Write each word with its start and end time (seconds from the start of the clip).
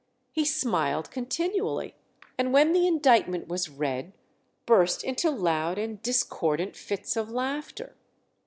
He 0.31 0.45
smiled 0.45 1.11
continually, 1.11 1.95
and 2.35 2.51
when 2.51 2.73
the 2.73 2.87
indictment 2.87 3.47
was 3.47 3.69
read, 3.69 4.13
burst 4.65 5.03
into 5.03 5.29
loud 5.29 5.77
and 5.77 6.01
discordant 6.01 6.75
fits 6.75 7.15
of 7.15 7.29
laughter. 7.29 7.95